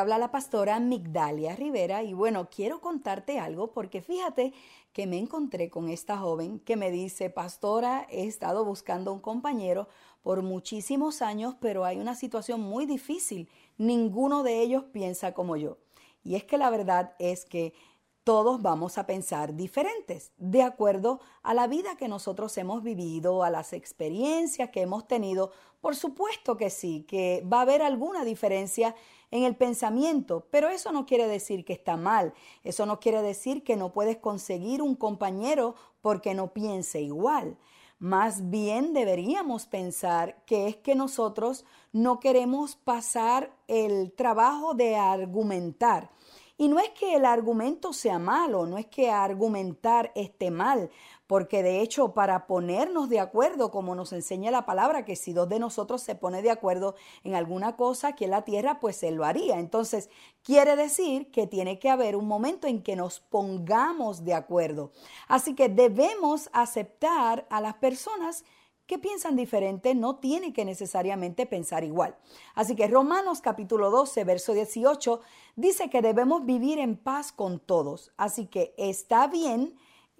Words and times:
habla 0.00 0.18
la 0.18 0.30
pastora 0.30 0.80
Migdalia 0.80 1.54
Rivera 1.54 2.02
y 2.02 2.14
bueno, 2.14 2.48
quiero 2.50 2.80
contarte 2.80 3.38
algo 3.38 3.72
porque 3.72 4.00
fíjate 4.02 4.52
que 4.92 5.06
me 5.06 5.18
encontré 5.18 5.70
con 5.70 5.88
esta 5.88 6.18
joven 6.18 6.58
que 6.58 6.76
me 6.76 6.90
dice, 6.90 7.30
pastora, 7.30 8.06
he 8.10 8.26
estado 8.26 8.64
buscando 8.64 9.12
un 9.12 9.20
compañero 9.20 9.88
por 10.22 10.42
muchísimos 10.42 11.22
años, 11.22 11.54
pero 11.60 11.84
hay 11.84 11.98
una 11.98 12.14
situación 12.14 12.60
muy 12.60 12.86
difícil. 12.86 13.48
Ninguno 13.78 14.42
de 14.42 14.60
ellos 14.60 14.84
piensa 14.92 15.32
como 15.32 15.56
yo. 15.56 15.78
Y 16.24 16.34
es 16.34 16.44
que 16.44 16.58
la 16.58 16.70
verdad 16.70 17.14
es 17.18 17.44
que 17.44 17.72
todos 18.24 18.60
vamos 18.60 18.98
a 18.98 19.06
pensar 19.06 19.54
diferentes, 19.54 20.32
de 20.36 20.62
acuerdo 20.62 21.20
a 21.42 21.54
la 21.54 21.66
vida 21.66 21.96
que 21.96 22.08
nosotros 22.08 22.56
hemos 22.58 22.82
vivido, 22.82 23.42
a 23.42 23.50
las 23.50 23.72
experiencias 23.72 24.70
que 24.70 24.82
hemos 24.82 25.08
tenido. 25.08 25.52
Por 25.80 25.96
supuesto 25.96 26.56
que 26.56 26.68
sí, 26.68 27.04
que 27.08 27.42
va 27.50 27.58
a 27.58 27.62
haber 27.62 27.82
alguna 27.82 28.24
diferencia 28.24 28.94
en 29.30 29.44
el 29.44 29.56
pensamiento, 29.56 30.46
pero 30.50 30.68
eso 30.68 30.92
no 30.92 31.06
quiere 31.06 31.26
decir 31.26 31.64
que 31.64 31.72
está 31.72 31.96
mal, 31.96 32.34
eso 32.62 32.84
no 32.84 33.00
quiere 33.00 33.22
decir 33.22 33.64
que 33.64 33.76
no 33.76 33.92
puedes 33.92 34.18
conseguir 34.18 34.82
un 34.82 34.96
compañero 34.96 35.74
porque 36.02 36.34
no 36.34 36.52
piense 36.52 37.00
igual. 37.00 37.56
Más 37.98 38.48
bien 38.48 38.92
deberíamos 38.94 39.66
pensar 39.66 40.42
que 40.46 40.66
es 40.66 40.76
que 40.76 40.94
nosotros 40.94 41.64
no 41.92 42.18
queremos 42.18 42.76
pasar 42.76 43.54
el 43.68 44.12
trabajo 44.12 44.74
de 44.74 44.96
argumentar 44.96 46.10
y 46.60 46.68
no 46.68 46.78
es 46.78 46.90
que 46.90 47.14
el 47.14 47.24
argumento 47.24 47.94
sea 47.94 48.18
malo, 48.18 48.66
no 48.66 48.76
es 48.76 48.84
que 48.84 49.10
argumentar 49.10 50.12
esté 50.14 50.50
mal, 50.50 50.90
porque 51.26 51.62
de 51.62 51.80
hecho 51.80 52.12
para 52.12 52.46
ponernos 52.46 53.08
de 53.08 53.18
acuerdo, 53.18 53.70
como 53.70 53.94
nos 53.94 54.12
enseña 54.12 54.50
la 54.50 54.66
palabra, 54.66 55.06
que 55.06 55.16
si 55.16 55.32
dos 55.32 55.48
de 55.48 55.58
nosotros 55.58 56.02
se 56.02 56.16
pone 56.16 56.42
de 56.42 56.50
acuerdo 56.50 56.96
en 57.24 57.34
alguna 57.34 57.76
cosa 57.76 58.08
aquí 58.08 58.24
en 58.24 58.32
la 58.32 58.44
tierra, 58.44 58.78
pues 58.78 59.02
él 59.02 59.14
lo 59.14 59.24
haría. 59.24 59.58
Entonces, 59.58 60.10
quiere 60.42 60.76
decir 60.76 61.30
que 61.30 61.46
tiene 61.46 61.78
que 61.78 61.88
haber 61.88 62.14
un 62.14 62.28
momento 62.28 62.66
en 62.66 62.82
que 62.82 62.94
nos 62.94 63.20
pongamos 63.20 64.26
de 64.26 64.34
acuerdo. 64.34 64.92
Así 65.28 65.54
que 65.54 65.70
debemos 65.70 66.50
aceptar 66.52 67.46
a 67.48 67.62
las 67.62 67.76
personas 67.76 68.44
que 68.90 68.98
piensan 68.98 69.36
diferente 69.36 69.94
no 69.94 70.16
tienen 70.16 70.52
que 70.52 70.64
necesariamente 70.64 71.46
pensar 71.46 71.84
igual. 71.84 72.16
Así 72.56 72.74
que 72.74 72.88
Romanos 72.88 73.40
capítulo 73.40 73.88
12, 73.88 74.24
verso 74.24 74.52
18 74.52 75.20
dice 75.54 75.88
que 75.88 76.02
debemos 76.02 76.44
vivir 76.44 76.80
en 76.80 76.96
paz 76.96 77.30
con 77.30 77.60
todos. 77.60 78.10
Así 78.16 78.46
que 78.46 78.74
está 78.76 79.28
bien 79.28 79.76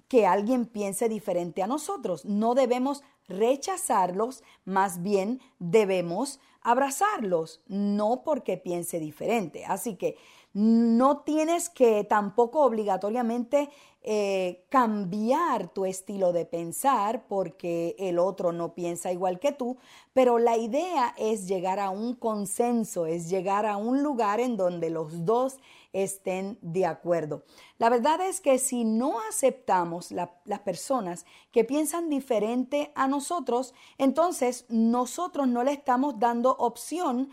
que 0.07 0.25
alguien 0.25 0.67
piense 0.67 1.09
diferente 1.09 1.65
a 1.65 1.67
nosotros. 1.67 2.25
No 2.25 2.55
debemos 2.55 3.03
rechazarlos, 3.27 4.45
más 4.65 5.03
bien 5.03 5.41
debemos 5.59 6.39
abrazarlos, 6.61 7.63
no 7.67 8.23
porque 8.23 8.57
piense 8.57 9.01
diferente. 9.01 9.65
Así 9.65 9.97
que 9.97 10.17
no 10.53 11.19
tienes 11.19 11.69
que 11.69 12.05
tampoco 12.05 12.63
obligatoriamente 12.63 13.71
eh, 14.03 14.65
cambiar 14.71 15.69
tu 15.69 15.85
estilo 15.85 16.33
de 16.33 16.47
pensar 16.47 17.27
porque 17.29 17.95
el 17.99 18.19
otro 18.19 18.51
no 18.51 18.75
piensa 18.75 19.13
igual 19.13 19.39
que 19.39 19.53
tú, 19.53 19.77
pero 20.15 20.39
la 20.39 20.57
idea 20.57 21.15
es 21.19 21.47
llegar 21.47 21.79
a 21.79 21.91
un 21.91 22.15
consenso, 22.15 23.05
es 23.05 23.29
llegar 23.29 23.67
a 23.67 23.77
un 23.77 24.03
lugar 24.03 24.41
en 24.41 24.57
donde 24.57 24.89
los 24.89 25.27
dos 25.27 25.59
estén 25.93 26.59
de 26.63 26.87
acuerdo. 26.87 27.43
La 27.77 27.91
verdad 27.91 28.23
es 28.23 28.41
que 28.41 28.59
si 28.59 28.85
no 28.85 29.21
aceptamos 29.29 30.13
las 30.13 30.61
personas 30.61 31.27
que 31.53 31.65
piensan 31.65 32.09
diferente 32.09 32.93
a 32.95 33.07
nosotros, 33.07 33.75
entonces 33.99 34.65
nosotros 34.71 35.47
no 35.47 35.63
le 35.63 35.73
estamos 35.73 36.19
dando 36.19 36.57
opción, 36.57 37.29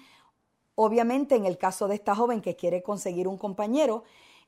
obviamente 0.78 1.35
en 1.35 1.46
el 1.46 1.57
caso 1.57 1.88
de 1.88 1.96
esta 1.96 2.16
joven 2.16 2.40
que 2.40 2.56
quiere 2.56 2.84
conseguir 2.84 3.28
un 3.28 3.38
compañero, 3.38 4.03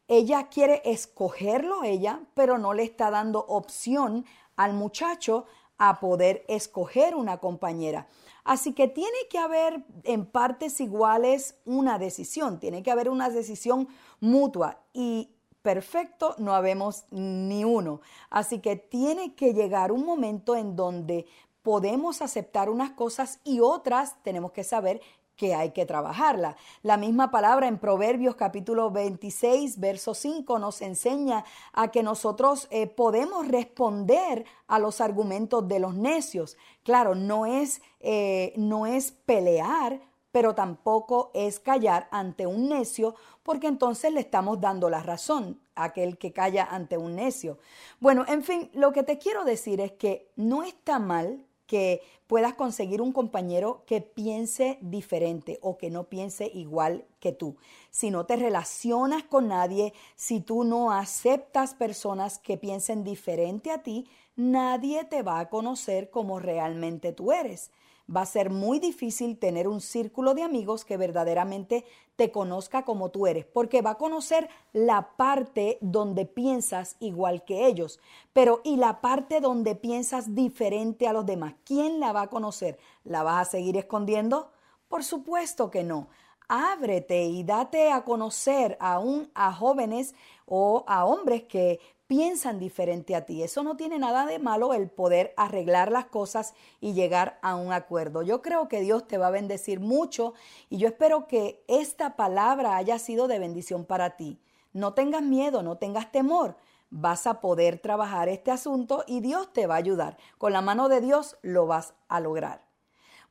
ella 0.07 0.47
quiere 0.47 0.81
escogerlo 0.85 1.83
ella, 1.83 2.21
pero 2.35 2.57
no 2.57 2.73
le 2.73 2.83
está 2.83 3.09
dando 3.09 3.39
opción 3.47 4.25
al 4.55 4.73
muchacho 4.73 5.45
a 5.79 5.99
poder 5.99 6.45
escoger 6.47 7.15
una 7.15 7.39
compañera. 7.39 8.07
Así 8.43 8.73
que 8.73 8.87
tiene 8.87 9.17
que 9.29 9.39
haber 9.39 9.83
en 10.03 10.25
partes 10.25 10.79
iguales 10.81 11.55
una 11.65 11.97
decisión, 11.97 12.59
tiene 12.59 12.83
que 12.83 12.91
haber 12.91 13.09
una 13.09 13.29
decisión 13.29 13.87
mutua 14.19 14.81
y 14.93 15.31
perfecto 15.63 16.35
no 16.37 16.53
habemos 16.53 17.05
ni 17.09 17.63
uno. 17.63 18.01
Así 18.29 18.59
que 18.59 18.75
tiene 18.75 19.33
que 19.33 19.53
llegar 19.53 19.91
un 19.91 20.05
momento 20.05 20.55
en 20.55 20.75
donde 20.75 21.25
podemos 21.63 22.21
aceptar 22.21 22.69
unas 22.69 22.91
cosas 22.91 23.39
y 23.43 23.59
otras 23.59 24.21
tenemos 24.23 24.51
que 24.51 24.63
saber 24.63 25.01
que 25.39 25.55
hay 25.55 25.71
que 25.71 25.85
trabajarla. 25.85 26.57
La 26.83 26.97
misma 26.97 27.31
palabra 27.31 27.67
en 27.67 27.79
Proverbios 27.79 28.35
capítulo 28.35 28.91
26, 28.91 29.79
verso 29.79 30.13
5 30.13 30.59
nos 30.59 30.81
enseña 30.81 31.45
a 31.71 31.87
que 31.87 32.03
nosotros 32.03 32.67
eh, 32.71 32.87
podemos 32.87 33.47
responder 33.47 34.43
a 34.67 34.79
los 34.79 34.99
argumentos 34.99 35.65
de 35.69 35.79
los 35.79 35.95
necios. 35.95 36.57
Claro, 36.83 37.15
no 37.15 37.45
es, 37.45 37.81
eh, 38.01 38.51
no 38.57 38.85
es 38.85 39.13
pelear, 39.13 40.01
pero 40.33 40.55
tampoco 40.55 41.31
es 41.33 41.61
callar 41.61 42.09
ante 42.11 42.45
un 42.45 42.67
necio, 42.67 43.15
porque 43.41 43.67
entonces 43.67 44.11
le 44.11 44.19
estamos 44.19 44.59
dando 44.59 44.89
la 44.89 45.01
razón 45.01 45.61
a 45.73 45.85
aquel 45.85 46.17
que 46.17 46.33
calla 46.33 46.67
ante 46.69 46.97
un 46.97 47.15
necio. 47.15 47.59
Bueno, 48.01 48.25
en 48.27 48.43
fin, 48.43 48.69
lo 48.73 48.91
que 48.91 49.03
te 49.03 49.17
quiero 49.17 49.45
decir 49.45 49.79
es 49.79 49.93
que 49.93 50.29
no 50.35 50.63
está 50.63 50.99
mal 50.99 51.45
que 51.69 52.01
puedas 52.25 52.55
conseguir 52.55 52.99
un 52.99 53.13
compañero 53.13 53.83
que 53.85 54.01
piense 54.01 54.79
diferente 54.81 55.59
o 55.61 55.77
que 55.77 55.91
no 55.91 56.09
piense 56.09 56.49
igual 56.51 57.05
que 57.19 57.31
tú. 57.31 57.57
Si 57.91 58.09
no 58.09 58.25
te 58.25 58.37
relacionas 58.37 59.23
con 59.23 59.49
nadie, 59.49 59.93
si 60.15 60.41
tú 60.41 60.63
no 60.63 60.91
aceptas 60.91 61.75
personas 61.75 62.39
que 62.39 62.57
piensen 62.57 63.03
diferente 63.03 63.69
a 63.71 63.83
ti, 63.83 64.09
nadie 64.35 65.03
te 65.03 65.21
va 65.21 65.39
a 65.39 65.49
conocer 65.49 66.09
como 66.09 66.39
realmente 66.39 67.13
tú 67.13 67.31
eres 67.31 67.69
va 68.13 68.21
a 68.21 68.25
ser 68.25 68.49
muy 68.49 68.79
difícil 68.79 69.37
tener 69.37 69.67
un 69.67 69.81
círculo 69.81 70.33
de 70.33 70.43
amigos 70.43 70.85
que 70.85 70.97
verdaderamente 70.97 71.85
te 72.15 72.31
conozca 72.31 72.83
como 72.83 73.09
tú 73.09 73.27
eres, 73.27 73.45
porque 73.45 73.81
va 73.81 73.91
a 73.91 73.97
conocer 73.97 74.49
la 74.73 75.11
parte 75.15 75.77
donde 75.81 76.25
piensas 76.25 76.95
igual 76.99 77.45
que 77.45 77.67
ellos, 77.67 77.99
pero 78.33 78.61
¿y 78.63 78.77
la 78.77 79.01
parte 79.01 79.39
donde 79.39 79.75
piensas 79.75 80.35
diferente 80.35 81.07
a 81.07 81.13
los 81.13 81.25
demás? 81.25 81.53
¿Quién 81.63 81.99
la 81.99 82.11
va 82.11 82.23
a 82.23 82.29
conocer? 82.29 82.77
¿La 83.03 83.23
vas 83.23 83.47
a 83.47 83.51
seguir 83.51 83.77
escondiendo? 83.77 84.51
Por 84.87 85.03
supuesto 85.03 85.69
que 85.69 85.83
no. 85.83 86.09
Ábrete 86.49 87.25
y 87.25 87.43
date 87.43 87.91
a 87.91 88.03
conocer 88.03 88.75
aún 88.79 89.29
a 89.35 89.53
jóvenes 89.53 90.15
o 90.47 90.83
a 90.87 91.05
hombres 91.05 91.43
que 91.43 91.79
piensan 92.09 92.57
diferente 92.57 93.15
a 93.15 93.23
ti. 93.25 93.43
Eso 93.43 93.61
no 93.61 93.77
tiene 93.77 93.99
nada 93.99 94.25
de 94.25 94.39
malo 94.39 94.73
el 94.73 94.89
poder 94.89 95.31
arreglar 95.37 95.91
las 95.91 96.05
cosas 96.05 96.55
y 96.81 96.93
llegar 96.93 97.37
a 97.43 97.55
un 97.55 97.71
acuerdo. 97.71 98.23
Yo 98.23 98.41
creo 98.41 98.67
que 98.67 98.81
Dios 98.81 99.07
te 99.07 99.19
va 99.19 99.27
a 99.27 99.31
bendecir 99.31 99.79
mucho 99.79 100.33
y 100.71 100.79
yo 100.79 100.87
espero 100.87 101.27
que 101.27 101.63
esta 101.67 102.15
palabra 102.15 102.77
haya 102.77 102.97
sido 102.97 103.27
de 103.27 103.37
bendición 103.37 103.85
para 103.85 104.17
ti. 104.17 104.39
No 104.73 104.95
tengas 104.95 105.21
miedo, 105.21 105.61
no 105.61 105.77
tengas 105.77 106.11
temor. 106.11 106.57
Vas 106.89 107.27
a 107.27 107.41
poder 107.41 107.77
trabajar 107.77 108.27
este 108.27 108.49
asunto 108.49 109.03
y 109.05 109.19
Dios 109.19 109.53
te 109.53 109.67
va 109.67 109.75
a 109.75 109.77
ayudar. 109.77 110.17
Con 110.39 110.51
la 110.51 110.63
mano 110.63 110.89
de 110.89 111.01
Dios 111.01 111.37
lo 111.43 111.67
vas 111.67 111.93
a 112.07 112.19
lograr. 112.19 112.68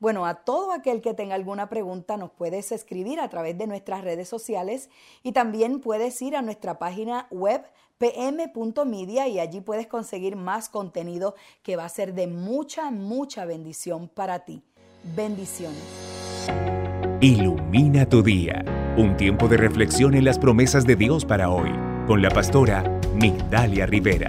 Bueno, 0.00 0.26
a 0.26 0.34
todo 0.34 0.72
aquel 0.72 1.00
que 1.00 1.14
tenga 1.14 1.34
alguna 1.34 1.68
pregunta 1.68 2.16
nos 2.16 2.30
puedes 2.30 2.70
escribir 2.70 3.18
a 3.20 3.28
través 3.28 3.58
de 3.58 3.66
nuestras 3.66 4.04
redes 4.04 4.28
sociales 4.28 4.90
y 5.22 5.32
también 5.32 5.80
puedes 5.80 6.20
ir 6.22 6.36
a 6.36 6.42
nuestra 6.42 6.78
página 6.78 7.26
web 7.30 7.64
pm.media 7.98 9.26
y 9.26 9.40
allí 9.40 9.60
puedes 9.60 9.88
conseguir 9.88 10.36
más 10.36 10.68
contenido 10.68 11.34
que 11.64 11.74
va 11.74 11.84
a 11.84 11.88
ser 11.88 12.14
de 12.14 12.28
mucha, 12.28 12.92
mucha 12.92 13.44
bendición 13.44 14.08
para 14.08 14.44
ti. 14.44 14.62
Bendiciones. 15.16 15.82
Ilumina 17.20 18.08
tu 18.08 18.22
día. 18.22 18.64
Un 18.96 19.16
tiempo 19.16 19.48
de 19.48 19.56
reflexión 19.56 20.14
en 20.14 20.24
las 20.24 20.38
promesas 20.38 20.86
de 20.86 20.94
Dios 20.94 21.24
para 21.24 21.50
hoy 21.50 21.70
con 22.06 22.22
la 22.22 22.30
pastora 22.30 22.84
Migdalia 23.14 23.86
Rivera. 23.86 24.28